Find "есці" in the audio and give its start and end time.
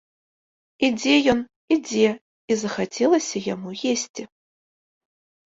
3.91-4.23